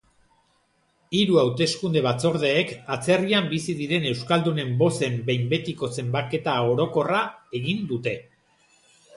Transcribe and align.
Hiru 1.17 1.35
hauteskunde-batzordeek 1.41 2.71
atzerrian 2.95 3.49
bizi 3.53 3.77
diren 3.83 4.09
euskaldunen 4.13 4.73
bozen 4.81 5.21
behin 5.29 5.47
betiko 5.55 5.91
zenbaketa 5.99 6.59
orokorra 6.73 7.21
egin 7.61 7.89
dute. 7.95 8.17